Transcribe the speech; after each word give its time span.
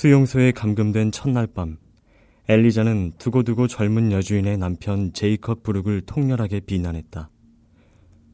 수용소에 0.00 0.52
감금된 0.52 1.12
첫날 1.12 1.46
밤, 1.46 1.76
엘리자는 2.48 3.12
두고두고 3.18 3.66
젊은 3.66 4.12
여주인의 4.12 4.56
남편 4.56 5.12
제이컵 5.12 5.62
브룩을 5.62 6.00
통렬하게 6.06 6.60
비난했다. 6.60 7.28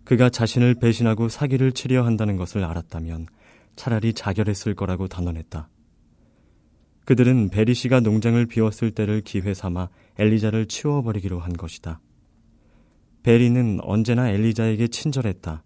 그가 0.04 0.30
자신을 0.30 0.76
배신하고 0.76 1.28
사기를 1.28 1.72
치려 1.72 2.04
한다는 2.04 2.36
것을 2.36 2.62
알았다면 2.62 3.26
차라리 3.74 4.12
자결했을 4.12 4.76
거라고 4.76 5.08
단언했다. 5.08 5.68
그들은 7.04 7.48
베리 7.48 7.74
씨가 7.74 7.98
농장을 7.98 8.46
비웠을 8.46 8.92
때를 8.92 9.20
기회 9.22 9.52
삼아 9.52 9.88
엘리자를 10.20 10.66
치워버리기로 10.66 11.40
한 11.40 11.52
것이다. 11.52 12.00
베리는 13.24 13.80
언제나 13.82 14.30
엘리자에게 14.30 14.86
친절했다. 14.86 15.64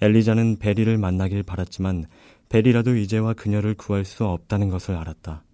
엘리자는 0.00 0.58
베리를 0.58 0.98
만나길 0.98 1.44
바랐지만 1.44 2.06
베리라도 2.48 2.96
이제와 2.96 3.34
그녀를 3.34 3.74
구할 3.74 4.04
수 4.04 4.24
없다는 4.24 4.68
것을 4.68 4.94
알았다. 4.94 5.44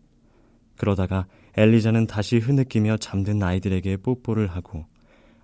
그러다가 0.77 1.27
엘리자는 1.57 2.07
다시 2.07 2.39
흐느끼며 2.39 2.97
잠든 2.97 3.43
아이들에게 3.43 3.99
뽀뽀를 3.99 4.49
하고 4.49 4.87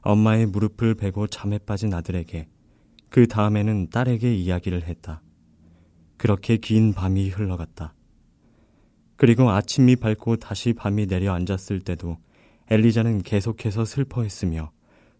엄마의 0.00 0.46
무릎을 0.46 0.94
베고 0.94 1.26
잠에 1.26 1.58
빠진 1.58 1.92
아들에게 1.92 2.48
그 3.10 3.26
다음에는 3.26 3.90
딸에게 3.90 4.34
이야기를 4.34 4.84
했다. 4.84 5.22
그렇게 6.16 6.56
긴 6.56 6.92
밤이 6.92 7.28
흘러갔다. 7.30 7.94
그리고 9.16 9.50
아침이 9.50 9.96
밝고 9.96 10.36
다시 10.36 10.72
밤이 10.72 11.06
내려앉았을 11.06 11.80
때도 11.80 12.18
엘리자는 12.70 13.22
계속해서 13.22 13.84
슬퍼했으며 13.84 14.70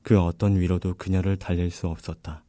그 0.02 0.20
어떤 0.20 0.58
위로도 0.58 0.94
그녀를 0.94 1.36
달랠 1.36 1.70
수 1.70 1.88
없었다. 1.88 2.44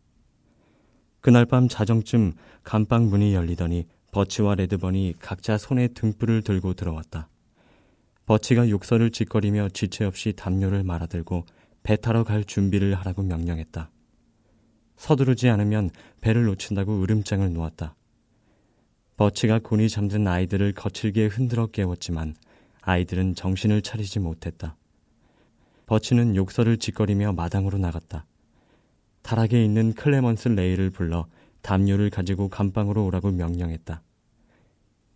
그날 1.22 1.46
밤 1.46 1.68
자정쯤 1.68 2.34
감방 2.64 3.10
문이 3.10 3.34
열리더니 3.34 3.88
버치와 4.12 4.56
레드번이 4.56 5.16
각자 5.20 5.58
손에 5.58 5.90
등불을 5.90 6.42
들고 6.44 6.74
들어왔다. 6.74 7.30
버치가 8.26 8.70
욕설을 8.70 9.12
짓거리며 9.12 9.70
지체 9.70 10.06
없이 10.06 10.34
담요를 10.34 10.84
말아들고 10.84 11.46
배 11.84 11.96
타러 11.96 12.24
갈 12.24 12.44
준비를 12.44 12.94
하라고 12.96 13.24
명령했다. 13.24 13.90
서두르지 14.98 15.50
않으면 15.50 15.90
배를 16.22 16.46
놓친다고 16.46 17.02
으름장을 17.02 17.52
놓았다. 17.54 17.96
버치가 19.18 19.60
곤히 19.60 19.90
잠든 19.90 20.28
아이들을 20.28 20.74
거칠게 20.74 21.28
흔들어 21.28 21.68
깨웠지만 21.68 22.36
아이들은 22.82 23.36
정신을 23.36 23.82
차리지 23.82 24.20
못했다. 24.20 24.78
버치는 25.88 26.36
욕설을 26.36 26.78
짓거리며 26.78 27.34
마당으로 27.34 27.78
나갔다. 27.78 28.26
다락에 29.30 29.64
있는 29.64 29.94
클레먼스 29.94 30.48
레이를 30.48 30.90
불러 30.90 31.28
담요를 31.62 32.10
가지고 32.10 32.50
감방으로 32.50 33.06
오라고 33.06 33.30
명령했다. 33.30 34.02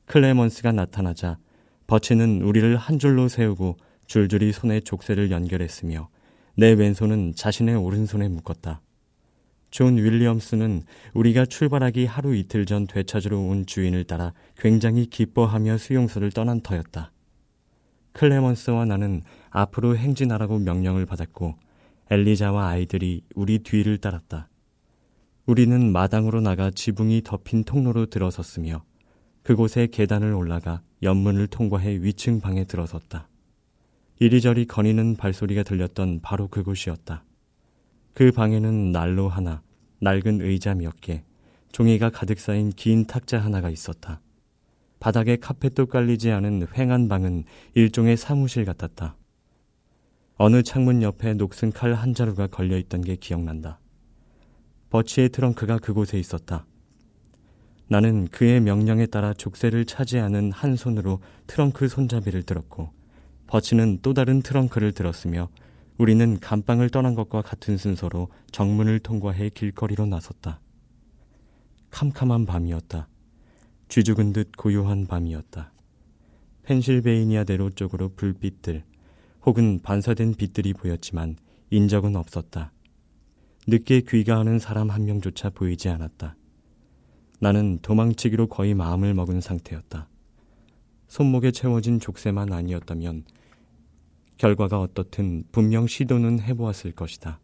클레먼스가 0.06 0.72
나타나자 0.72 1.40
버치는 1.88 2.44
우리를 2.44 2.78
한 2.78 3.00
줄로 3.00 3.28
세우고 3.28 3.78
줄줄이 4.06 4.52
손에 4.52 4.82
족쇄를 4.82 5.32
연결했으며 5.32 6.10
내 6.56 6.74
왼손은 6.74 7.34
자신의 7.36 7.76
오른손에 7.76 8.28
묶었다. 8.28 8.82
존 9.72 9.98
윌리엄스는 9.98 10.84
우리가 11.16 11.48
출발하기 11.48 12.06
하루 12.06 12.36
이틀 12.36 12.68
전 12.68 12.86
되찾으러 12.86 13.40
온 13.40 13.66
주인을 13.66 14.04
따라 14.04 14.32
굉장히 14.60 15.08
기뻐하며 15.08 15.80
수용소를 15.80 16.32
떠난 16.32 16.62
터였다. 16.62 17.12
클레먼스와 18.12 18.86
나는 18.86 19.24
앞으로 19.50 19.98
행진하라고 19.98 20.60
명령을 20.60 21.08
받았고 21.08 21.56
엘리자와 22.14 22.68
아이들이 22.68 23.24
우리 23.34 23.58
뒤를 23.58 23.98
따랐다. 23.98 24.48
우리는 25.48 25.92
마당으로 25.92 26.42
나가 26.42 26.70
지붕이 26.70 27.24
덮인 27.24 27.64
통로로 27.64 28.06
들어섰으며 28.06 28.84
그곳에 29.42 29.88
계단을 29.88 30.32
올라가 30.32 30.84
연문을 31.02 31.48
통과해 31.48 31.98
위층 32.04 32.40
방에 32.40 32.66
들어섰다. 32.66 33.30
이리저리 34.20 34.68
거니는 34.68 35.16
발소리가 35.16 35.64
들렸던 35.64 36.20
바로 36.22 36.48
그곳이었다. 36.50 37.24
그 38.14 38.32
방에는 38.32 38.92
난로 38.92 39.28
하나, 39.28 39.64
낡은 40.00 40.42
의자 40.42 40.76
몇 40.76 41.02
개, 41.02 41.24
종이가 41.72 42.12
가득 42.12 42.40
쌓인 42.40 42.70
긴 42.70 43.08
탁자 43.08 43.40
하나가 43.40 43.72
있었다. 43.72 44.22
바닥에 45.00 45.38
카펫도 45.38 45.88
깔리지 45.88 46.30
않은 46.30 46.68
횡한 46.78 47.08
방은 47.08 47.46
일종의 47.74 48.18
사무실 48.18 48.66
같았다. 48.66 49.18
어느 50.36 50.64
창문 50.64 51.04
옆에 51.04 51.36
녹슨 51.36 51.72
칼 51.72 51.94
한 51.94 52.16
자루가 52.16 52.48
걸려 52.48 52.78
있던 52.78 53.02
게 53.02 53.16
기억난다. 53.16 53.80
버치의 54.90 55.30
트렁크가 55.30 55.78
그곳에 55.78 56.20
있었다. 56.20 56.66
나는 57.88 58.28
그의 58.28 58.60
명령에 58.60 59.06
따라 59.06 59.34
족쇄를 59.34 59.86
차지하는 59.86 60.52
한 60.52 60.76
손으로 60.76 61.20
트렁크 61.46 61.88
손잡이를 61.88 62.44
들었고 62.44 62.90
버치는 63.46 64.00
또 64.02 64.16
다른 64.16 64.42
트렁크를 64.42 64.94
들었으며 64.94 65.50
우리는 66.00 66.40
감방을 66.40 66.90
떠난 66.90 67.14
것과 67.14 67.44
같은 67.44 67.78
순서로 67.78 68.30
정문을 68.52 69.00
통과해 69.00 69.50
길거리로 69.50 70.08
나섰다. 70.08 70.60
캄캄한 71.92 72.48
밤이었다. 72.48 73.08
쥐죽은 73.90 74.34
듯 74.34 74.58
고요한 74.58 75.06
밤이었다. 75.06 75.72
펜실베이니아 76.64 77.44
대로 77.44 77.70
쪽으로 77.70 78.10
불빛들 78.16 78.84
혹은 79.46 79.80
반사된 79.84 80.36
빛들이 80.36 80.74
보였지만 80.74 81.36
인적은 81.70 82.16
없었다. 82.16 82.72
늦게 83.68 84.02
귀가하는 84.02 84.60
사람 84.60 84.90
한 84.90 85.06
명조차 85.06 85.50
보이지 85.50 85.90
않았다. 85.90 86.36
나는 87.40 87.80
도망치기로 87.82 88.48
거의 88.48 88.74
마음을 88.74 89.14
먹은 89.14 89.42
상태였다. 89.42 90.08
손목에 91.08 91.52
채워진 91.52 92.00
족쇄만 92.00 92.54
아니었다면 92.54 93.26
결과가 94.38 94.80
어떻든 94.80 95.44
분명 95.52 95.88
시도는 95.88 96.40
해보았을 96.40 96.94
것이다. 96.94 97.40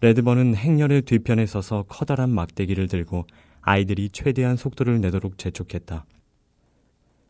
레드번은 0.00 0.54
행렬의 0.54 1.02
뒤편에 1.02 1.44
서서 1.44 1.84
커다란 1.88 2.30
막대기를 2.30 2.88
들고 2.88 3.26
아이들이 3.60 4.08
최대한 4.10 4.56
속도를 4.56 5.00
내도록 5.02 5.36
재촉했다. 5.36 6.06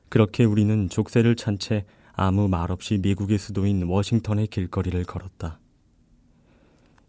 그렇게 0.09 0.45
우리는 0.45 0.89
족쇄를 0.89 1.35
찬 1.35 1.59
채 1.59 1.85
아무 2.23 2.49
말 2.49 2.71
없이 2.71 2.99
미국의 2.99 3.39
수도인 3.39 3.85
워싱턴의 3.85 4.49
길거리를 4.49 5.03
걸었다. 5.05 5.59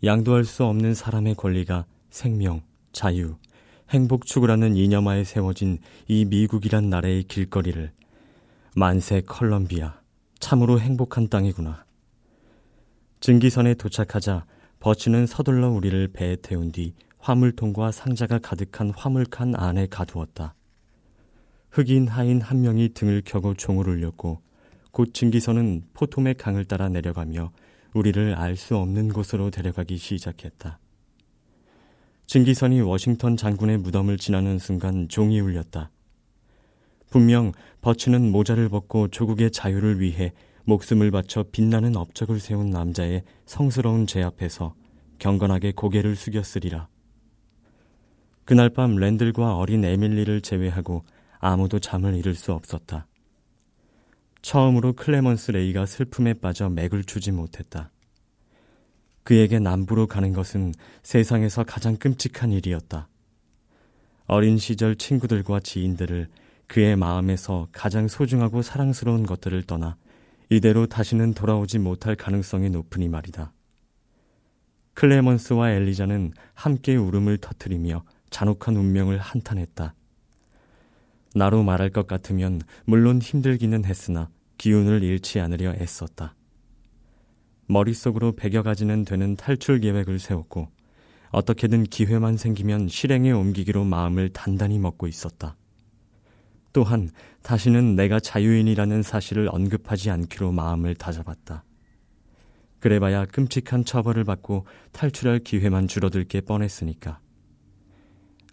양도할 0.05 0.45
수 0.45 0.63
없는 0.63 0.93
사람의 0.93 1.35
권리가 1.35 1.83
생명, 2.09 2.61
자유, 2.93 3.35
행복 3.89 4.25
추구라는 4.25 4.77
이념하에 4.77 5.25
세워진 5.25 5.79
이 6.07 6.23
미국이란 6.23 6.89
나라의 6.89 7.23
길거리를 7.23 7.91
만세 8.73 9.19
컬럼비아, 9.19 9.99
참으로 10.39 10.79
행복한 10.79 11.27
땅이구나. 11.27 11.83
증기선에 13.19 13.73
도착하자 13.73 14.45
버치는 14.79 15.27
서둘러 15.27 15.71
우리를 15.71 16.07
배에 16.13 16.37
태운 16.37 16.71
뒤 16.71 16.93
화물통과 17.19 17.91
상자가 17.91 18.39
가득한 18.39 18.91
화물칸 18.95 19.55
안에 19.57 19.87
가두었다. 19.87 20.55
흑인 21.69 22.07
하인 22.07 22.39
한 22.39 22.61
명이 22.61 22.93
등을 22.93 23.23
켜고 23.25 23.55
종을 23.55 23.89
울렸고 23.89 24.39
곧 24.91 25.13
증기선은 25.13 25.83
포토맥 25.93 26.37
강을 26.37 26.65
따라 26.65 26.89
내려가며 26.89 27.51
우리를 27.93 28.35
알 28.35 28.55
수 28.55 28.77
없는 28.77 29.09
곳으로 29.09 29.49
데려가기 29.49 29.97
시작했다. 29.97 30.79
증기선이 32.27 32.81
워싱턴 32.81 33.35
장군의 33.35 33.79
무덤을 33.79 34.17
지나는 34.17 34.57
순간 34.59 35.07
종이 35.09 35.39
울렸다. 35.39 35.91
분명 37.09 37.51
버츠는 37.81 38.31
모자를 38.31 38.69
벗고 38.69 39.09
조국의 39.09 39.51
자유를 39.51 39.99
위해 39.99 40.31
목숨을 40.63 41.11
바쳐 41.11 41.43
빛나는 41.51 41.97
업적을 41.97 42.39
세운 42.39 42.69
남자의 42.69 43.23
성스러운 43.45 44.07
재 44.07 44.21
앞에서 44.23 44.75
경건하게 45.19 45.73
고개를 45.73 46.15
숙였으리라. 46.15 46.87
그날 48.45 48.69
밤 48.69 48.95
랜들과 48.95 49.57
어린 49.57 49.83
에밀리를 49.83 50.41
제외하고 50.41 51.03
아무도 51.39 51.79
잠을 51.79 52.15
이룰 52.15 52.35
수 52.35 52.53
없었다. 52.53 53.07
처음으로 54.41 54.93
클레먼스 54.93 55.51
레이가 55.51 55.85
슬픔에 55.85 56.33
빠져 56.33 56.69
맥을 56.69 57.03
추지 57.03 57.31
못했다. 57.31 57.91
그에게 59.23 59.59
남부로 59.59 60.07
가는 60.07 60.33
것은 60.33 60.73
세상에서 61.03 61.63
가장 61.63 61.95
끔찍한 61.95 62.51
일이었다. 62.51 63.07
어린 64.25 64.57
시절 64.57 64.95
친구들과 64.95 65.59
지인들을 65.59 66.27
그의 66.67 66.95
마음에서 66.95 67.67
가장 67.71 68.07
소중하고 68.07 68.61
사랑스러운 68.61 69.25
것들을 69.25 69.63
떠나 69.63 69.97
이대로 70.49 70.87
다시는 70.87 71.33
돌아오지 71.33 71.79
못할 71.79 72.15
가능성이 72.15 72.69
높으니 72.69 73.09
말이다. 73.09 73.53
클레먼스와 74.93 75.71
엘리자는 75.71 76.33
함께 76.53 76.95
울음을 76.95 77.37
터뜨리며 77.37 78.03
잔혹한 78.29 78.75
운명을 78.75 79.17
한탄했다. 79.17 79.93
나로 81.33 81.63
말할 81.63 81.89
것 81.89 82.07
같으면 82.07 82.61
물론 82.85 83.21
힘들기는 83.21 83.85
했으나 83.85 84.29
기운을 84.57 85.03
잃지 85.03 85.39
않으려 85.39 85.73
애썼다. 85.73 86.35
머릿속으로 87.67 88.35
백여 88.35 88.63
가지는 88.63 89.05
되는 89.05 89.35
탈출 89.35 89.79
계획을 89.79 90.19
세웠고 90.19 90.69
어떻게든 91.31 91.85
기회만 91.85 92.35
생기면 92.35 92.89
실행에 92.89 93.31
옮기기로 93.31 93.85
마음을 93.85 94.29
단단히 94.29 94.77
먹고 94.77 95.07
있었다. 95.07 95.55
또한 96.73 97.09
다시는 97.41 97.95
내가 97.95 98.19
자유인이라는 98.19 99.03
사실을 99.03 99.49
언급하지 99.51 100.09
않기로 100.09 100.51
마음을 100.51 100.95
다잡았다. 100.95 101.63
그래봐야 102.79 103.25
끔찍한 103.25 103.85
처벌을 103.85 104.23
받고 104.23 104.65
탈출할 104.91 105.39
기회만 105.39 105.87
줄어들 105.87 106.23
게 106.25 106.41
뻔했으니까. 106.41 107.19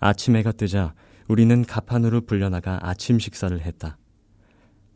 아침 0.00 0.36
해가 0.36 0.52
뜨자 0.52 0.94
우리는 1.28 1.62
가판으로 1.62 2.22
불려나가 2.22 2.78
아침 2.80 3.19
식사를 3.19 3.60
했다. 3.60 3.98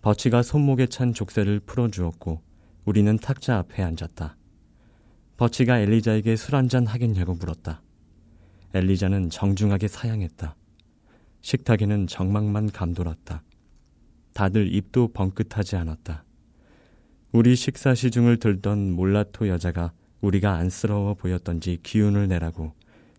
버치가 0.00 0.43
손목에 0.43 0.87
찬 0.87 1.12
족쇄를 1.12 1.61
풀어주었고 1.61 2.40
우리는 2.87 3.19
탁자 3.19 3.58
앞에 3.58 3.82
앉았다. 3.82 4.37
버치가 5.37 5.79
엘리자에게 5.79 6.37
술 6.37 6.56
한잔 6.56 6.87
하겠냐고 6.87 7.34
물었다. 7.34 7.82
엘리자는 8.73 9.29
정중하게 9.29 9.88
사양했다. 9.88 10.56
식탁에는 11.43 12.06
정막만 12.06 12.70
감돌았다. 12.70 13.43
다들 14.32 14.75
입도 14.75 15.12
벙긋하지 15.12 15.76
않았다. 15.76 16.25
우리 17.32 17.55
식사 17.56 17.94
시중을 17.94 18.38
들던 18.38 18.93
몰라토 18.93 19.49
여자가 19.49 19.93
우리가 20.23 20.55
안쓰러워 20.55 21.12
보였던지 21.14 21.79
기운을 21.82 22.29
내라고 22.29 22.73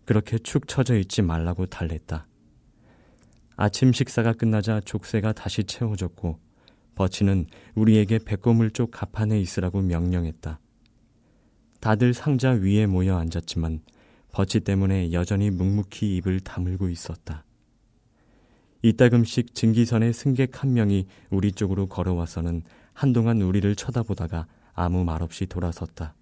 그렇게 0.04 0.36
축 0.38 0.66
처져 0.66 0.96
있지 0.98 1.22
말라고 1.22 1.66
달랬다. 1.66 2.26
아침 3.56 3.92
식사가 3.92 4.32
끝나자 4.32 4.80
족쇄가 4.80 5.32
다시 5.32 5.64
채워졌고 5.64 6.38
버치는 6.94 7.46
우리에게 7.74 8.18
배꼽을 8.24 8.70
쪽 8.70 8.90
가판에 8.90 9.40
있으라고 9.40 9.80
명령했다. 9.80 10.60
다들 11.80 12.14
상자 12.14 12.50
위에 12.50 12.86
모여 12.86 13.16
앉았지만 13.16 13.80
버치 14.32 14.60
때문에 14.60 15.12
여전히 15.12 15.50
묵묵히 15.50 16.16
입을 16.16 16.40
다물고 16.40 16.88
있었다. 16.88 17.44
이따금씩 18.82 19.54
증기선의 19.54 20.12
승객 20.12 20.62
한 20.62 20.74
명이 20.74 21.06
우리 21.30 21.52
쪽으로 21.52 21.86
걸어와서는 21.86 22.62
한동안 22.92 23.40
우리를 23.40 23.74
쳐다보다가 23.76 24.46
아무 24.72 25.04
말 25.04 25.22
없이 25.22 25.46
돌아섰다. 25.46 26.14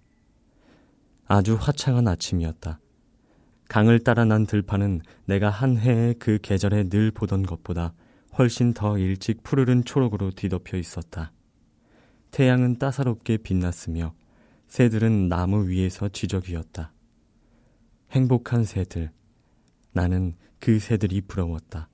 아주 1.25 1.57
화창한 1.59 2.07
아침이었다. 2.07 2.79
강을 3.73 3.97
따라 3.97 4.23
난 4.23 4.45
들판은 4.45 5.01
내가 5.25 5.49
한 5.49 5.79
해에 5.79 6.13
그 6.19 6.37
계절에 6.39 6.89
늘 6.89 7.09
보던 7.09 7.41
것보다 7.41 7.95
훨씬 8.37 8.71
더 8.71 8.99
일찍 8.99 9.41
푸르른 9.41 9.83
초록으로 9.83 10.29
뒤덮여 10.29 10.77
있었다. 10.77 11.31
태양은 12.29 12.77
따사롭게 12.77 13.37
빛났으며 13.37 14.13
새들은 14.67 15.27
나무 15.27 15.69
위에서 15.69 16.07
지저귀었다. 16.07 16.93
행복한 18.11 18.63
새들. 18.63 19.09
나는 19.91 20.33
그 20.59 20.77
새들이 20.77 21.21
부러웠다. 21.21 21.89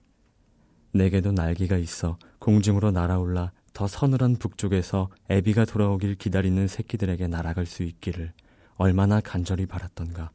내게도 0.92 1.32
날개가 1.32 1.78
있어 1.78 2.20
공중으로 2.40 2.92
날아올라 2.92 3.54
더 3.72 3.88
서늘한 3.88 4.36
북쪽에서 4.36 5.10
애비가 5.32 5.64
돌아오길 5.64 6.16
기다리는 6.16 6.68
새끼들에게 6.68 7.28
날아갈 7.28 7.66
수 7.66 7.84
있기를 7.84 8.34
얼마나 8.76 9.22
간절히 9.22 9.66
바랐던가. 9.66 10.32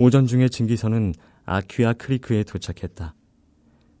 오전 0.00 0.26
중에 0.28 0.48
증기선은 0.48 1.12
아퀴아 1.44 1.94
크리크에 1.94 2.44
도착했다. 2.44 3.16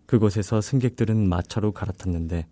그곳에서 0.06 0.60
승객들은 0.60 1.28
마차로 1.28 1.72
갈아탔는데 1.72 2.46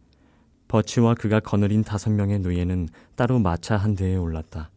버치와 0.66 1.14
그가 1.14 1.38
거느린 1.38 1.84
다섯 1.84 2.10
명의 2.10 2.40
노예는 2.40 2.88
따로 3.14 3.38
마차 3.38 3.76
한 3.76 3.94
대에 3.94 4.16
올랐다. 4.16 4.72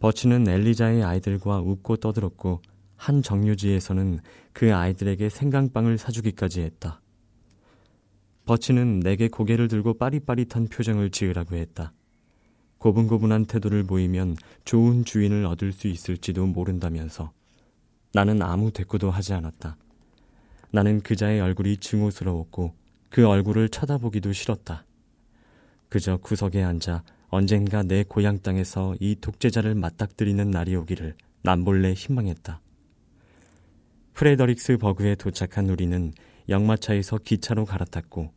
버치는 0.00 0.48
엘리자의 0.48 1.04
아이들과 1.04 1.60
웃고 1.60 1.98
떠들었고 1.98 2.62
한 2.96 3.20
정류지에서는 3.22 4.20
그 4.54 4.74
아이들에게 4.74 5.28
생강빵을 5.28 5.98
사주기까지 5.98 6.62
했다. 6.62 7.02
버치는 8.46 9.00
내게 9.00 9.28
고개를 9.28 9.68
들고 9.68 9.98
빠릿빠릿한 9.98 10.68
표정을 10.68 11.10
지으라고 11.10 11.54
했다. 11.56 11.92
고분고분한 12.78 13.44
태도를 13.44 13.84
보이면 13.84 14.36
좋은 14.64 15.04
주인을 15.04 15.44
얻을 15.44 15.72
수 15.72 15.86
있을지도 15.86 16.46
모른다면서 16.46 17.36
나는 18.12 18.42
아무 18.42 18.70
대꾸도 18.70 19.10
하지 19.10 19.34
않았다. 19.34 19.76
나는 20.70 21.00
그자의 21.00 21.40
얼굴이 21.40 21.78
증오스러웠고 21.78 22.74
그 23.10 23.26
얼굴을 23.26 23.68
쳐다보기도 23.68 24.32
싫었다. 24.32 24.84
그저 25.88 26.18
구석에 26.18 26.62
앉아 26.62 27.02
언젠가 27.28 27.82
내 27.82 28.04
고향 28.04 28.38
땅에서 28.40 28.94
이 29.00 29.16
독재자를 29.20 29.74
맞닥뜨리는 29.74 30.50
날이 30.50 30.74
오기를 30.76 31.14
남몰래 31.42 31.92
희망했다. 31.92 32.60
프레더릭스 34.14 34.78
버그에 34.78 35.14
도착한 35.14 35.68
우리는 35.68 36.12
역마차에서 36.48 37.18
기차로 37.18 37.64
갈아탔고 37.66 38.32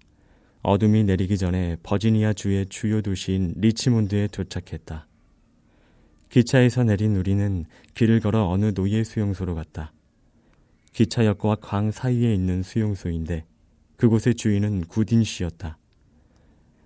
어둠이 0.61 1.05
내리기 1.05 1.37
전에 1.37 1.77
버지니아 1.81 2.33
주의 2.33 2.65
주요 2.67 3.01
도시인 3.01 3.55
리치몬드에 3.57 4.27
도착했다. 4.27 5.07
기차에서 6.31 6.85
내린 6.85 7.17
우리는 7.17 7.65
길을 7.93 8.21
걸어 8.21 8.47
어느 8.47 8.73
노예 8.73 9.03
수용소로 9.03 9.53
갔다. 9.53 9.91
기차역과 10.93 11.57
광 11.61 11.91
사이에 11.91 12.33
있는 12.33 12.63
수용소인데 12.63 13.43
그곳의 13.97 14.35
주인은 14.35 14.85
구딘 14.85 15.25
씨였다. 15.25 15.77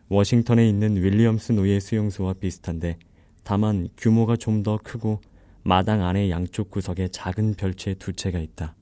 워싱턴에 0.09 0.68
있는 0.68 0.95
윌리엄스 0.95 1.51
노예 1.51 1.80
수용소와 1.80 2.33
비슷한데 2.33 2.97
다만 3.44 3.88
규모가 3.97 4.36
좀 4.36 4.63
더 4.63 4.80
크고 4.83 5.21
마당 5.62 6.03
안에 6.03 6.31
양쪽 6.31 6.71
구석에 6.71 7.09
작은 7.09 7.53
별채 7.53 7.95
두 7.95 8.13
채가 8.13 8.39
있다. 8.39 8.75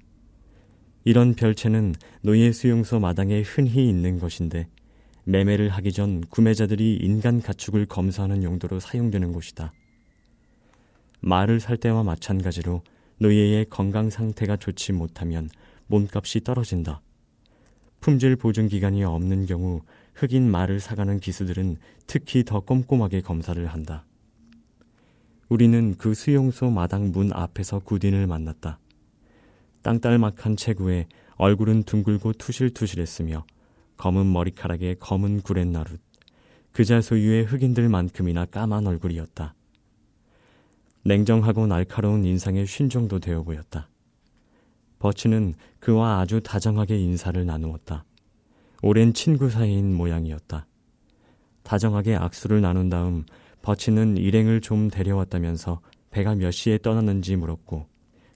이런 1.04 1.34
별채는 1.34 1.94
노예 2.22 2.54
수용소 2.54 3.02
마당에 3.02 3.42
흔히 3.42 3.90
있는 3.90 4.18
것인데 4.18 4.70
매매를 5.26 5.68
하기 5.68 5.92
전 5.92 6.22
구매자들이 6.22 7.00
인간 7.02 7.42
가축을 7.42 7.86
검사하는 7.88 8.44
용도로 8.44 8.80
사용되는 8.80 9.34
곳이다. 9.34 9.74
말을 11.24 11.62
살 11.62 11.78
때와 11.78 12.04
마찬가지로 12.04 12.82
노예의 13.20 13.68
건강 13.70 14.10
상태가 14.10 14.58
좋지 14.58 14.92
못하면 14.92 15.50
몸값이 15.88 16.42
떨어진다. 16.42 17.02
품질 18.02 18.36
보증 18.36 18.68
기간이 18.68 19.06
없는 19.06 19.46
경우 19.46 19.82
흑인 20.16 20.52
말을 20.52 20.82
사가는 20.82 21.22
기수들은 21.22 21.78
특히 22.08 22.44
더 22.44 22.60
꼼꼼하게 22.60 23.22
검사를 23.22 23.66
한다. 23.66 24.06
우리는 25.48 25.96
그 25.98 26.14
수용소 26.14 26.70
마당 26.72 27.12
문 27.12 27.32
앞에서 27.32 27.80
구딘을 27.80 28.28
만났다. 28.28 28.80
땅딸막한 29.82 30.58
체구에 30.58 31.08
얼굴은 31.36 31.84
둥글고 31.84 32.34
투실투실했으며 32.34 33.46
검은 33.96 34.30
머리카락에 34.32 34.96
검은 35.00 35.42
구렛나룻, 35.42 36.02
그자 36.74 37.00
소유의 37.00 37.46
흑인들만큼이나 37.46 38.46
까만 38.46 38.88
얼굴이었다. 38.88 39.56
냉정하고 41.06 41.68
날카로운 41.68 42.24
인상의 42.24 42.66
쉰 42.66 42.90
정도 42.90 43.20
되어 43.20 43.44
보였다. 43.44 43.90
버치는 45.00 45.54
그와 45.80 46.20
아주 46.22 46.40
다정하게 46.42 46.98
인사를 46.98 47.46
나누었다. 47.46 48.06
오랜 48.82 49.14
친구 49.14 49.50
사이인 49.50 49.94
모양이었다. 49.94 50.66
다정하게 51.64 52.16
악수를 52.16 52.62
나눈 52.62 52.90
다음 52.90 53.26
버치는 53.62 54.18
일행을 54.18 54.62
좀 54.62 54.90
데려왔다면서 54.90 55.82
배가 56.10 56.36
몇 56.36 56.52
시에 56.52 56.78
떠났는지 56.78 57.36
물었고 57.36 57.88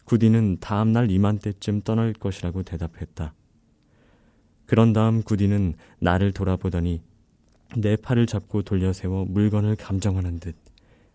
구디는 0.06 0.58
다음 0.60 0.92
날 0.92 1.12
이맘때쯤 1.12 1.82
떠날 1.82 2.14
것이라고 2.14 2.64
대답했다. 2.64 3.34
그런 4.66 4.92
다음 4.92 5.22
구디는 5.22 5.76
나를 6.00 6.34
돌아보더니 6.34 7.02
내 7.78 7.96
팔을 7.96 8.26
잡고 8.26 8.64
돌려 8.64 8.92
세워 8.94 9.26
물건을 9.26 9.76
감정하는 9.76 10.40
듯 10.40 10.56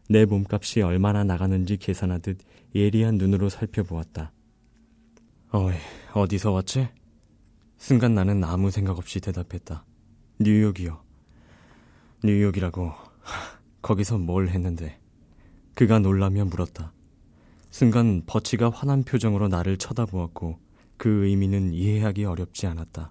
내 0.09 0.25
몸값이 0.25 0.83
얼마나 0.83 1.25
나가는지 1.25 1.77
계산하듯 1.77 2.39
예리한 2.75 3.17
눈으로 3.17 3.49
살펴보았다. 3.49 4.33
어이, 5.53 5.75
어디서 6.15 6.53
왔지? 6.53 6.89
순간 7.77 8.15
나는 8.15 8.43
아무 8.45 8.71
생각 8.71 8.99
없이 8.99 9.21
대답했다. 9.21 9.85
뉴욕이요. 10.41 11.03
뉴욕이라고. 12.25 12.93
거기서 13.83 14.19
뭘 14.19 14.49
했는데. 14.49 14.99
그가 15.75 15.99
놀라며 15.99 16.45
물었다. 16.45 16.93
순간 17.71 18.23
버치가 18.27 18.71
화난 18.71 19.03
표정으로 19.03 19.49
나를 19.49 19.79
쳐다보았고 19.79 20.59
그 20.99 21.27
의미는 21.27 21.73
이해하기 21.73 22.25
어렵지 22.25 22.67
않았다. 22.67 23.11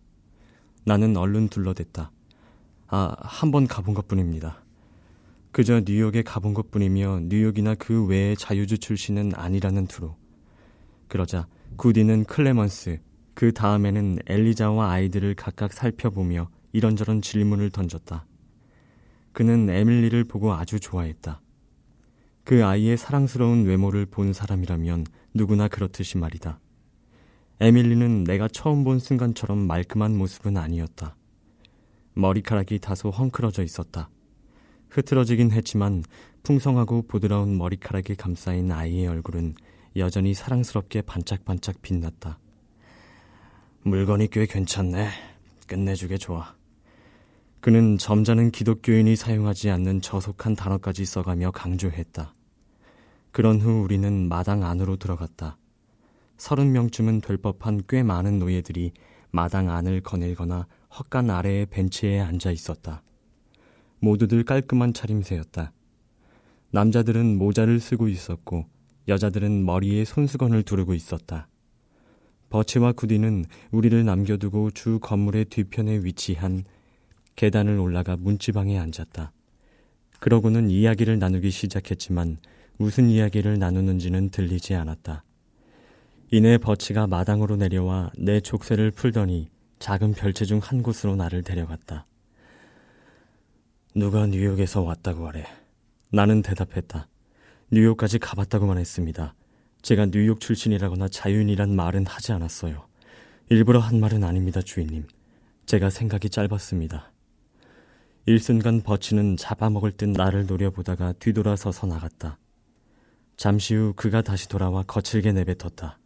나는 0.86 1.18
얼른 1.18 1.50
둘러댔다. 1.50 2.12
아, 2.88 3.16
한 3.22 3.52
번 3.52 3.68
가본 3.68 3.94
것 3.94 4.08
뿐입니다. 4.08 4.64
그저 5.52 5.82
뉴욕에 5.82 6.22
가본 6.22 6.54
것 6.54 6.72
뿐이며 6.72 7.22
뉴욕이나 7.24 7.76
그 7.76 8.06
외의 8.06 8.38
자유주 8.38 8.78
출신은 8.78 9.34
아니라는 9.36 9.88
투로. 9.88 10.16
그러자 11.10 11.48
구디는 11.76 12.24
클레먼스, 12.24 13.00
그 13.34 13.52
다음에는 13.52 14.20
엘리자와 14.28 14.92
아이들을 14.92 15.36
각각 15.36 15.74
살펴보며 15.74 16.50
이런저런 16.72 17.22
질문을 17.22 17.70
던졌다. 17.70 18.26
그는 19.34 19.70
에밀리를 19.70 20.24
보고 20.26 20.54
아주 20.54 20.80
좋아했다. 20.80 21.42
그 22.46 22.66
아이의 22.66 22.98
사랑스러운 22.98 23.66
외모를 23.66 24.06
본 24.06 24.32
사람이라면 24.32 25.06
누구나 25.34 25.68
그렇듯이 25.68 26.18
말이다. 26.18 26.60
에밀리는 27.60 28.24
내가 28.24 28.48
처음 28.48 28.84
본 28.84 29.00
순간처럼 29.00 29.58
말끔한 29.60 30.18
모습은 30.18 30.58
아니었다. 30.58 31.16
머리카락이 32.14 32.80
다소 32.80 33.10
헝클어져 33.10 33.64
있었다. 33.64 34.10
흐트러지긴 34.92 35.52
했지만 35.52 36.04
풍성하고 36.44 37.04
부드러운 37.04 37.58
머리카락이 37.58 38.16
감싸인 38.16 38.72
아이의 38.72 39.08
얼굴은 39.08 39.56
여전히 39.96 40.34
사랑스럽게 40.34 41.02
반짝반짝 41.04 41.82
빛났다. 41.82 42.40
물건이 43.84 44.28
꽤 44.32 44.46
괜찮네. 44.46 45.08
끝내주게 45.68 46.18
좋아. 46.18 46.56
그는 47.62 47.98
점잖은 47.98 48.52
기독교인이 48.52 49.16
사용하지 49.16 49.70
않는 49.70 50.02
저속한 50.02 50.56
단어까지 50.56 51.06
써가며 51.06 51.52
강조했다. 51.52 52.34
그런 53.32 53.62
후 53.62 53.82
우리는 53.84 54.28
마당 54.28 54.66
안으로 54.66 54.98
들어갔다. 54.98 55.58
서른 56.38 56.74
명쯤은 56.74 57.22
될 57.22 57.38
법한 57.38 57.84
꽤 57.88 58.04
많은 58.04 58.40
노예들이 58.40 58.92
마당 59.30 59.70
안을 59.70 60.02
거닐거나 60.02 60.68
헛간 60.98 61.30
아래의 61.30 61.68
벤치에 61.68 62.20
앉아 62.20 62.52
있었다. 62.52 63.04
모두들 64.02 64.44
깔끔한 64.44 64.94
차림새였다. 64.94 65.72
남자들은 66.72 67.38
모자를 67.38 67.80
쓰고 67.80 68.08
있었고 68.08 68.66
여자들은 69.08 69.64
머리에 69.66 70.06
손수건을 70.06 70.64
두르고 70.64 70.94
있었다. 70.94 71.48
버치와 72.50 72.94
구디는 72.94 73.46
우리를 73.72 74.04
남겨두고 74.04 74.72
주 74.72 75.00
건물의 75.00 75.46
뒤편에 75.46 76.00
위치한 76.04 76.64
계단을 77.36 77.78
올라가 77.78 78.18
문지방에 78.18 78.78
앉았다. 78.78 79.32
그러고는 80.20 80.70
이야기를 80.70 81.20
나누기 81.20 81.50
시작했지만 81.52 82.38
무슨 82.78 83.08
이야기를 83.10 83.60
나누는지는 83.60 84.30
들리지 84.30 84.76
않았다. 84.76 85.24
이내 86.32 86.58
버치가 86.58 87.08
마당으로 87.08 87.56
내려와 87.56 88.12
내 88.18 88.40
족쇄를 88.40 88.92
풀더니 88.92 89.50
작은 89.80 90.14
별채 90.14 90.46
중 90.46 90.60
한 90.60 90.82
곳으로 90.82 91.16
나를 91.16 91.44
데려갔다. 91.44 92.06
누가 93.94 94.26
뉴욕에서 94.26 94.82
왔다고 94.84 95.28
하래. 95.28 95.46
나는 96.12 96.42
대답했다. 96.42 97.10
뉴욕까지 97.72 98.20
가봤다고만 98.20 98.78
했습니다. 98.78 99.36
제가 99.82 100.06
뉴욕 100.06 100.40
출신이라거나 100.40 101.10
자유인이란 101.10 101.76
말은 101.76 102.06
하지 102.06 102.32
않았어요. 102.32 102.88
일부러 103.50 103.80
한 103.80 104.00
말은 104.00 104.24
아닙니다, 104.24 104.62
주인님. 104.62 105.08
제가 105.66 105.90
생각이 105.90 106.30
짧았습니다. 106.30 107.12
일순간 108.28 108.82
버치는 108.82 109.36
잡아먹을 109.36 109.92
듯 109.92 110.08
나를 110.08 110.46
노려보다가 110.46 111.14
뒤돌아서서 111.14 111.88
나갔다. 111.88 112.38
잠시 113.36 113.76
후 113.76 113.92
그가 113.98 114.22
다시 114.22 114.48
돌아와 114.48 114.84
거칠게 114.84 115.34
내뱉었다. 115.34 116.00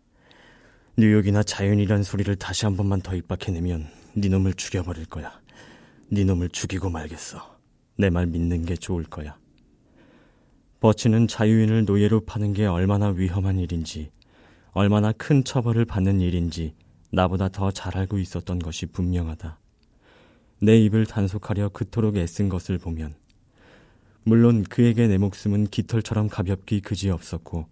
뉴욕이나 0.97 1.43
자연이란 1.43 2.01
소리를 2.01 2.35
다시 2.37 2.65
한 2.65 2.77
번만 2.77 3.01
더 3.01 3.15
입박해내면 3.15 3.87
네 4.15 4.29
놈을 4.29 4.55
죽여버릴 4.55 5.05
거야. 5.05 5.39
네 6.09 6.23
놈을 6.23 6.49
죽이고 6.49 6.89
말겠어. 6.89 7.54
내 7.97 8.09
말 8.09 8.27
믿는 8.27 8.65
게 8.65 8.75
좋을 8.75 9.03
거야. 9.03 9.37
버치는 10.81 11.27
자유인을 11.27 11.85
노예로 11.85 12.21
파는 12.25 12.53
게 12.53 12.65
얼마나 12.65 13.07
위험한 13.07 13.59
일인지, 13.59 14.11
얼마나 14.71 15.11
큰 15.13 15.43
처벌을 15.43 15.85
받는 15.85 16.19
일인지 16.19 16.75
나보다 17.11 17.49
더 17.49 17.71
잘 17.71 17.97
알고 17.97 18.19
있었던 18.19 18.59
것이 18.59 18.85
분명하다. 18.87 19.57
내 20.61 20.77
입을 20.79 21.05
단속하려 21.05 21.69
그토록 21.69 22.17
애쓴 22.17 22.49
것을 22.49 22.77
보면 22.77 23.15
물론 24.23 24.63
그에게 24.63 25.07
내 25.07 25.17
목숨은 25.17 25.67
깃털처럼 25.67 26.27
가볍기 26.29 26.81
그지없었고 26.81 27.67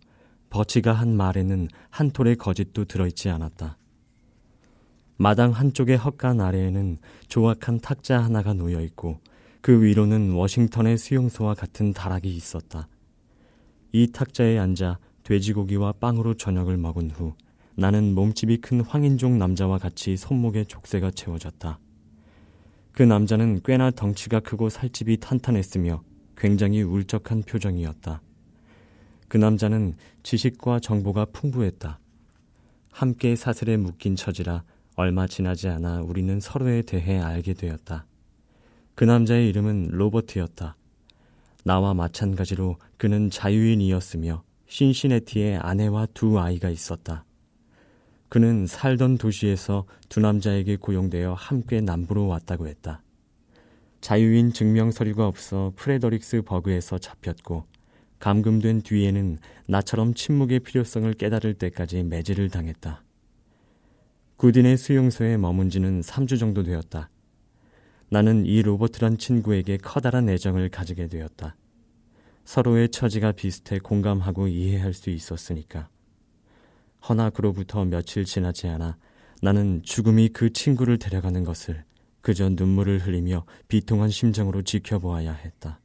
버치가 0.50 0.94
한 0.94 1.16
말에는 1.18 1.68
한 1.90 2.12
톨의 2.12 2.36
거짓도 2.36 2.86
들어있지 2.86 3.30
않았다. 3.30 3.78
마당 5.18 5.52
한쪽의 5.52 5.98
헛간 5.98 6.42
아래에는 6.42 7.00
조악한 7.28 7.80
탁자 7.80 8.24
하나가 8.24 8.54
놓여 8.54 8.82
있고 8.82 9.20
그 9.64 9.82
위로는 9.82 10.32
워싱턴의 10.32 10.98
수용소와 10.98 11.54
같은 11.54 11.94
다락이 11.94 12.30
있었다. 12.30 12.90
이 13.94 14.12
탁자에 14.12 14.60
앉아 14.60 15.00
돼지고기와 15.24 15.94
빵으로 15.94 16.34
저녁을 16.34 16.76
먹은 16.76 17.12
후 17.12 17.34
나는 17.76 18.14
몸집이 18.14 18.58
큰 18.58 18.82
황인종 18.82 19.40
남자와 19.40 19.78
같이 19.78 20.18
손목에 20.18 20.66
족쇄가 20.66 21.12
채워졌다. 21.12 21.80
그 22.92 23.04
남자는 23.04 23.62
꽤나 23.64 23.90
덩치가 23.90 24.42
크고 24.42 24.68
살집이 24.68 25.22
탄탄했으며 25.22 26.04
굉장히 26.36 26.82
울적한 26.82 27.44
표정이었다. 27.44 28.22
그 29.30 29.38
남자는 29.38 29.94
지식과 30.24 30.82
정보가 30.82 31.28
풍부했다. 31.32 32.02
함께 32.92 33.38
사슬에 33.38 33.78
묶인 33.78 34.18
처지라 34.18 34.66
얼마 34.98 35.26
지나지 35.26 35.70
않아 35.70 36.02
우리는 36.02 36.42
서로에 36.42 36.82
대해 36.82 37.18
알게 37.18 37.54
되었다. 37.54 38.08
그 38.96 39.04
남자의 39.04 39.50
이름은 39.50 39.90
로버트였다. 39.92 40.76
나와 41.64 41.94
마찬가지로 41.94 42.78
그는 42.98 43.30
자유인이었으며 43.30 44.44
신시네티에 44.68 45.58
아내와 45.58 46.08
두 46.14 46.40
아이가 46.40 46.70
있었다. 46.70 47.26
그는 48.30 48.66
살던 48.68 49.18
도시에서 49.18 49.86
두 50.10 50.20
남자에게 50.20 50.78
고용되어 50.78 51.34
함께 51.34 51.82
남부로 51.82 52.28
왔다고 52.28 52.68
했다. 52.68 53.02
자유인 54.02 54.52
증명 54.52 54.92
서류가 54.92 55.28
없어 55.28 55.72
프레더릭스 55.76 56.42
버그에서 56.42 56.98
잡혔고 56.98 57.66
감금된 58.20 58.82
뒤에는 58.82 59.38
나처럼 59.68 60.14
침묵의 60.14 60.60
필요성을 60.62 61.14
깨달을 61.14 61.54
때까지 61.56 62.04
매질을 62.04 62.50
당했다. 62.50 63.04
구딘의 64.38 64.78
수용소에 64.78 65.38
머문 65.38 65.70
지는 65.70 66.02
3주 66.02 66.40
정도 66.40 66.64
되었다. 66.64 67.10
나는 68.14 68.46
이 68.46 68.62
로버트란 68.62 69.18
친구에게 69.18 69.78
커다란 69.78 70.30
애정을 70.30 70.70
가지게 70.70 71.08
되었다. 71.08 71.56
서로의 72.46 72.90
처지가 72.90 73.32
비슷해 73.32 73.80
공감하고 73.80 74.48
이해할 74.50 74.94
수 74.94 75.10
있었으니까. 75.10 75.90
허나 77.10 77.32
그로부터 77.32 77.84
며칠 77.86 78.24
지나지 78.24 78.68
않아 78.68 78.98
나는 79.42 79.82
죽음이 79.82 80.30
그 80.30 80.54
친구를 80.54 81.00
데려가는 81.00 81.44
것을 81.44 81.86
그저 82.22 82.50
눈물을 82.50 83.00
흘리며 83.00 83.46
비통한 83.68 84.12
심정으로 84.12 84.62
지켜보아야 84.62 85.34
했다. 85.34 85.80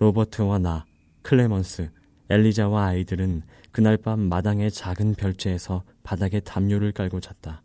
로버트와 0.00 0.58
나, 0.58 0.84
클레먼스, 1.22 1.90
엘리자와 2.28 2.88
아이들은 2.88 3.44
그날 3.72 3.96
밤 3.96 4.20
마당의 4.20 4.70
작은 4.70 5.14
별채에서 5.14 5.82
바닥에 6.02 6.40
담요를 6.40 6.92
깔고 6.92 7.20
잤다. 7.20 7.62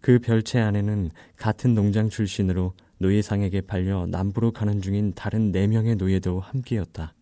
그 0.00 0.18
별채 0.18 0.58
안에는 0.60 1.10
같은 1.36 1.74
농장 1.74 2.08
출신으로 2.08 2.72
노예상에게 2.98 3.62
팔려 3.62 4.06
남부로 4.06 4.52
가는 4.52 4.82
중인 4.82 5.14
다른 5.14 5.52
네 5.52 5.66
명의 5.66 5.96
노예도 5.96 6.40
함께였다. 6.40 7.14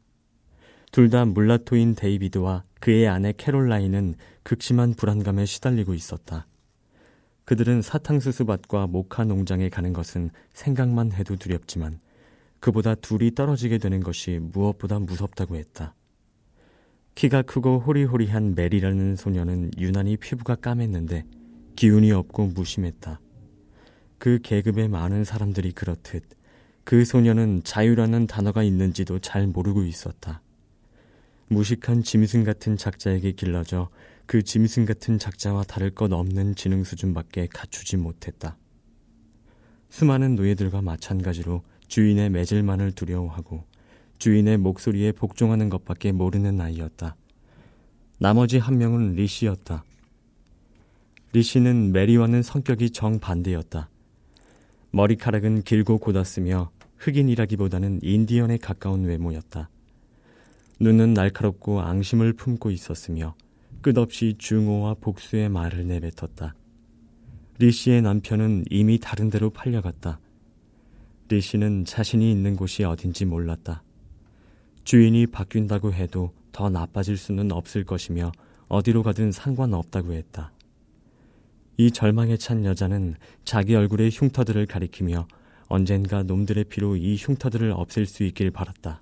둘 0.90 1.11
다 1.11 1.25
물라토인 1.25 1.94
데이비드와 1.94 2.64
그의 2.80 3.08
아내 3.08 3.32
캐롤라인은 3.37 4.14
극심한 4.42 4.94
불안감에 4.94 5.44
시달리고 5.44 5.94
있었다. 5.94 6.47
그들은 7.44 7.82
사탕수수밭과 7.82 8.87
모카 8.88 9.25
농장에 9.25 9.68
가는 9.68 9.92
것은 9.92 10.30
생각만 10.52 11.12
해도 11.12 11.37
두렵지만 11.37 12.00
그보다 12.61 12.94
둘이 12.94 13.35
떨어지게 13.35 13.78
되는 13.78 14.00
것이 14.00 14.38
무엇보다 14.40 14.99
무섭다고 14.99 15.56
했다. 15.56 15.94
키가 17.14 17.42
크고 17.42 17.80
호리호리한 17.80 18.54
메리라는 18.54 19.16
소녀는 19.16 19.73
유난히 19.78 20.16
피부가 20.16 20.56
까맸는데 20.56 21.25
기운이 21.78 22.11
없고 22.11 22.49
무심했다. 22.49 23.20
그 24.18 24.40
계급의 24.42 24.88
많은 24.88 25.23
사람들이 25.23 25.70
그렇듯 25.70 26.25
그 26.82 27.04
소녀는 27.04 27.62
자유라는 27.62 28.26
단어가 28.26 28.64
있는지도 28.64 29.20
잘 29.20 29.47
모르고 29.47 29.85
있었다. 29.85 30.42
무식한 31.47 32.02
짐승 32.02 32.42
같은 32.42 32.76
작자에게 32.76 33.30
길러져 33.30 33.90
그 34.26 34.42
짐승 34.42 34.87
같은 34.87 35.20
작자와 35.20 35.62
다를 35.62 35.94
것 35.94 36.12
없는 36.12 36.56
지능 36.56 36.82
수준밖에 36.82 37.47
갖추지 37.47 37.97
못했다. 37.97 38.56
수많은 39.88 40.35
노예들과 40.35 40.82
마찬가지로 40.82 41.62
주인의 41.87 42.30
매질만을 42.30 42.90
두려워하고 42.90 43.62
주인의 44.18 44.58
목소리에 44.58 45.12
복종하는 45.12 45.68
것밖에 45.68 46.11
모르는 46.11 46.61
아이였다. 46.61 47.14
나머지 48.18 48.58
한 48.58 48.78
명은 48.78 49.12
리시였다. 49.12 49.85
리시는 51.32 51.92
메리와는 51.92 52.42
성격이 52.42 52.90
정반대였다. 52.90 53.90
머리카락은 54.92 55.62
길고 55.62 55.99
곧았으며 55.99 56.70
흑인이라기보다는 56.97 58.00
인디언에 58.02 58.56
가까운 58.56 59.04
외모였다. 59.04 59.68
눈은 60.80 61.12
날카롭고 61.12 61.82
앙심을 61.82 62.32
품고 62.32 62.70
있었으며 62.70 63.35
끝없이 63.82 64.37
중호와 64.38 64.94
복수의 64.94 65.50
말을 65.50 65.87
내뱉었다. 65.87 66.54
리 67.58 67.73
씨의 67.73 68.02
남편은 68.02 68.64
이미 68.70 68.99
다른 68.99 69.28
데로 69.28 69.50
팔려갔다. 69.50 70.20
리 71.28 71.40
씨는 71.42 71.85
자신이 71.85 72.30
있는 72.30 72.56
곳이 72.56 72.85
어딘지 72.85 73.26
몰랐다. 73.26 73.82
주인이 74.85 75.26
바뀐다고 75.26 75.92
해도 75.92 76.32
더 76.52 76.70
나빠질 76.70 77.18
수는 77.18 77.52
없을 77.52 77.85
것이며 77.85 78.32
어디로 78.68 79.02
가든 79.02 79.32
상관없다고 79.32 80.14
했다. 80.14 80.52
이 81.80 81.92
절망에 81.92 82.37
찬 82.37 82.64
여자는 82.64 83.14
자기 83.44 83.76
얼굴의 83.76 84.11
흉터들을 84.12 84.66
가리키며 84.66 85.28
언젠가 85.68 86.25
놈들의 86.25 86.64
피로 86.64 86.97
이 86.97 87.14
흉터들을 87.16 87.70
없앨 87.70 88.04
수 88.04 88.25
있길 88.25 88.50
바랐다. 88.50 89.00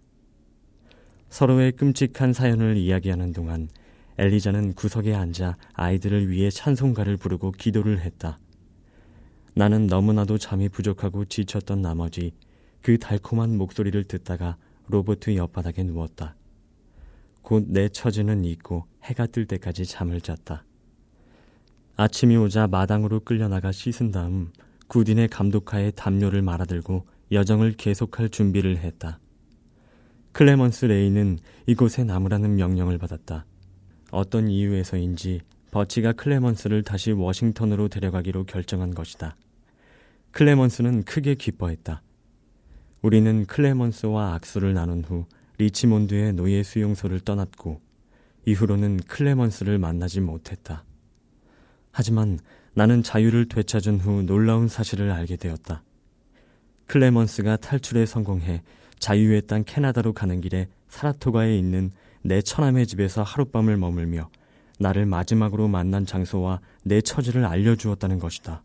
서로의 1.31 1.73
끔찍한 1.73 2.35
사연을 2.35 2.77
이야기하는 2.77 3.33
동안 3.33 3.71
엘리자는 4.19 4.75
구석에 4.75 5.15
앉아 5.15 5.57
아이들을 5.73 6.29
위해 6.29 6.51
찬송가를 6.51 7.17
부르고 7.17 7.53
기도를 7.53 8.01
했다. 8.01 8.39
나는 9.55 9.87
너무나도 9.87 10.37
잠이 10.37 10.69
부족하고 10.69 11.25
지쳤던 11.25 11.81
나머지 11.81 12.33
그 12.83 12.99
달콤한 12.99 13.57
목소리를 13.57 14.05
듣다가 14.05 14.59
로버트 14.89 15.35
옆바닥에 15.35 15.83
누웠다. 15.83 16.37
곧 17.41 17.65
내 17.69 17.89
처지는 17.89 18.45
잊고 18.45 18.85
해가 19.03 19.29
뜰 19.29 19.47
때까지 19.47 19.87
잠을 19.87 20.21
잤다. 20.21 20.67
아침이 21.99 22.37
오자 22.37 22.67
마당으로 22.67 23.21
끌려나가 23.21 23.73
씻은 23.73 24.11
다음 24.11 24.53
구딘의 24.89 25.29
감독하에 25.29 25.93
담요를 25.93 26.43
말아들고 26.43 27.07
여정을 27.33 27.73
계속할 27.73 28.29
준비를 28.29 28.77
했다. 28.77 29.19
클레먼스 30.33 30.85
레이는 30.85 31.39
이곳에 31.67 32.05
남으라는 32.05 32.57
명령을 32.57 32.99
받았다. 32.99 33.47
어떤 34.11 34.49
이유에서인지 34.49 35.41
버치가 35.71 36.13
클레먼스를 36.13 36.83
다시 36.83 37.13
워싱턴으로 37.13 37.89
데려가기로 37.89 38.45
결정한 38.45 38.95
것이다. 38.95 39.35
클레먼스는 40.33 41.05
크게 41.05 41.35
기뻐했다. 41.35 42.03
우리는 43.01 43.47
클레먼스와 43.47 44.35
악수를 44.35 44.75
나눈 44.75 45.03
후 45.03 45.25
리치몬드의 45.57 46.35
노예 46.35 46.63
수용소를 46.63 47.21
떠났고 47.21 47.81
이후로는 48.45 48.99
클레먼스를 49.09 49.79
만나지 49.79 50.21
못했다. 50.21 50.85
하지만 51.99 52.39
나는 52.75 53.03
자유를 53.03 53.49
되찾은 53.49 54.01
후 54.01 54.21
놀라운 54.21 54.69
사실을 54.69 55.11
알게 55.13 55.37
되었다. 55.37 55.83
클레먼스가 56.89 57.57
탈출에 57.57 58.05
성공해 58.05 58.63
자유의 58.99 59.47
땅 59.47 59.65
캐나다로 59.65 60.13
가는 60.13 60.43
길에 60.43 60.69
사라토가에 60.91 61.57
있는 61.57 61.91
내 62.21 62.43
처남의 62.43 62.87
집에서 62.87 63.23
하룻밤을 63.23 63.79
머물며 63.79 64.29
나를 64.79 65.07
마지막으로 65.07 65.69
만난 65.69 66.05
장소와 66.05 66.61
내 66.85 67.01
처지를 67.01 67.47
알려주었다는 67.47 68.19
것이다. 68.19 68.63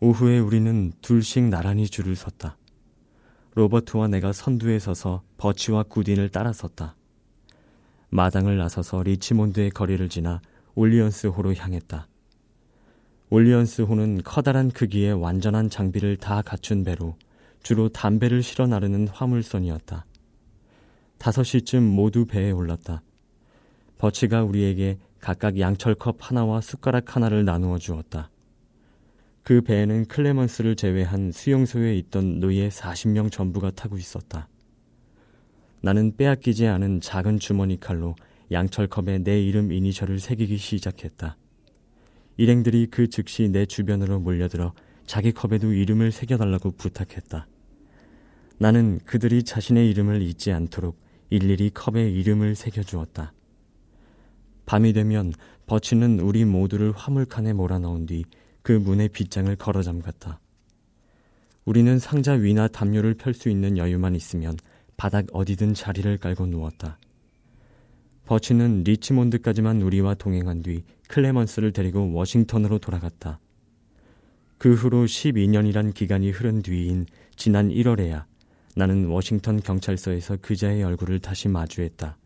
오후에 0.00 0.40
우리는 0.40 0.92
둘씩 1.00 1.44
나란히 1.44 1.86
줄을 1.86 2.16
섰다. 2.16 2.56
로버트와 3.54 4.08
내가 4.08 4.32
선두에 4.32 4.80
서서 4.80 5.22
버치와 5.38 5.84
구딘을 5.84 6.30
따라 6.30 6.52
섰다. 6.52 6.96
마당을 8.08 8.58
나서서 8.58 9.04
리치몬드의 9.04 9.70
거리를 9.70 10.08
지나 10.08 10.40
올리언스 10.74 11.28
호로 11.28 11.54
향했다. 11.54 12.06
올리언스 13.30 13.82
호는 13.82 14.22
커다란 14.24 14.70
크기의 14.70 15.14
완전한 15.14 15.70
장비를 15.70 16.16
다 16.16 16.42
갖춘 16.42 16.84
배로 16.84 17.16
주로 17.62 17.88
담배를 17.88 18.42
실어 18.42 18.66
나르는 18.66 19.08
화물선이었다. 19.08 20.04
5시쯤 21.18 21.82
모두 21.82 22.26
배에 22.26 22.50
올랐다. 22.50 23.02
버치가 23.98 24.42
우리에게 24.42 24.98
각각 25.20 25.58
양철컵 25.58 26.16
하나와 26.20 26.60
숟가락 26.60 27.14
하나를 27.14 27.44
나누어 27.44 27.78
주었다. 27.78 28.30
그 29.42 29.60
배에는 29.60 30.06
클레먼스를 30.06 30.76
제외한 30.76 31.32
수용소에 31.32 31.96
있던 31.96 32.40
노예 32.40 32.68
40명 32.68 33.30
전부가 33.30 33.70
타고 33.70 33.96
있었다. 33.96 34.48
나는 35.82 36.16
빼앗기지 36.16 36.66
않은 36.66 37.00
작은 37.00 37.38
주머니 37.38 37.78
칼로 37.78 38.14
양철컵에 38.50 39.18
내 39.18 39.42
이름 39.42 39.72
이니셜을 39.72 40.18
새기기 40.18 40.56
시작했다. 40.56 41.36
일행들이 42.36 42.86
그 42.90 43.08
즉시 43.08 43.48
내 43.48 43.66
주변으로 43.66 44.20
몰려들어 44.20 44.72
자기 45.06 45.32
컵에도 45.32 45.72
이름을 45.72 46.12
새겨달라고 46.12 46.72
부탁했다. 46.72 47.46
나는 48.58 48.98
그들이 49.04 49.42
자신의 49.42 49.88
이름을 49.90 50.22
잊지 50.22 50.52
않도록 50.52 50.98
일일이 51.30 51.70
컵에 51.70 52.10
이름을 52.10 52.54
새겨주었다. 52.54 53.32
밤이 54.66 54.92
되면 54.92 55.32
버치는 55.66 56.20
우리 56.20 56.44
모두를 56.44 56.92
화물칸에 56.92 57.52
몰아넣은 57.52 58.06
뒤 58.06 58.24
그 58.62 58.72
문의 58.72 59.08
빗장을 59.08 59.54
걸어 59.56 59.82
잠갔다. 59.82 60.40
우리는 61.64 61.98
상자 61.98 62.32
위나 62.32 62.68
담요를 62.68 63.14
펼 63.14 63.34
수 63.34 63.48
있는 63.48 63.78
여유만 63.78 64.14
있으면 64.14 64.56
바닥 64.96 65.26
어디든 65.32 65.74
자리를 65.74 66.18
깔고 66.18 66.46
누웠다. 66.46 66.98
버치는 68.30 68.84
리치몬드까지만 68.84 69.82
우리와 69.82 70.14
동행한 70.14 70.62
뒤 70.62 70.84
클레먼스를 71.08 71.72
데리고 71.72 72.12
워싱턴으로 72.12 72.78
돌아갔다. 72.78 73.40
그 74.56 74.72
후로 74.72 75.06
12년이란 75.06 75.92
기간이 75.92 76.30
흐른 76.30 76.62
뒤인 76.62 77.06
지난 77.34 77.70
1월에야 77.70 78.26
나는 78.76 79.06
워싱턴 79.06 79.58
경찰서에서 79.60 80.36
그자의 80.42 80.84
얼굴을 80.84 81.18
다시 81.18 81.48
마주했다. 81.48 82.16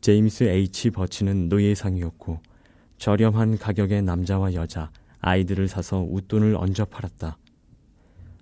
제임스 0.00 0.44
H. 0.44 0.90
버치는 0.90 1.48
노예상이었고 1.48 2.38
저렴한 2.98 3.58
가격의 3.58 4.02
남자와 4.02 4.54
여자, 4.54 4.92
아이들을 5.18 5.66
사서 5.66 6.06
웃돈을 6.08 6.54
얹어 6.54 6.84
팔았다. 6.84 7.36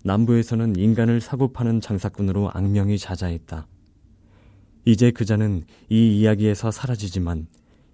남부에서는 0.05 0.77
인간을 0.77 1.23
사고 1.23 1.51
파는 1.55 1.81
장사꾼으로 1.81 2.51
악명이 2.53 2.99
자자했다. 2.99 3.69
이제 4.85 5.13
그자는 5.13 5.63
이 5.89 6.19
이야기에서 6.19 6.71
사라지지만 6.71 7.47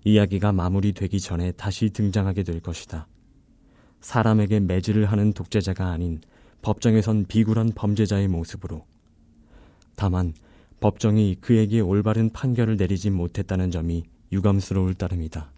이야기가 0.05 0.53
마무리되기 0.53 1.21
전에 1.21 1.53
다시 1.53 1.91
등장하게 1.91 2.45
될 2.45 2.61
것이다. 2.61 3.07
사람에게 4.01 4.61
매질을 4.61 5.05
하는 5.07 5.33
독재자가 5.33 5.91
아닌 5.91 6.21
법정에선 6.63 7.27
비굴한 7.27 7.73
범죄자의 7.75 8.29
모습으로. 8.29 8.87
다만 9.97 10.33
법정이 10.81 11.37
그에게 11.41 11.81
올바른 11.81 12.31
판결을 12.31 12.77
내리지 12.77 13.11
못했다는 13.11 13.71
점이 13.71 14.05
유감스러울 14.33 14.95
따름이다. 14.95 15.53